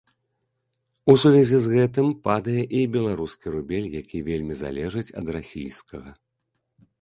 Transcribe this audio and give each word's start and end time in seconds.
У 1.13 1.15
сувязі 1.23 1.59
з 1.65 1.73
гэтым 1.73 2.07
падае 2.27 2.63
і 2.79 2.81
беларускі 2.95 3.45
рубель, 3.57 3.87
які 4.01 4.23
вельмі 4.31 4.59
залежыць 4.63 5.07
ад 5.23 5.27
расійскага. 5.37 6.11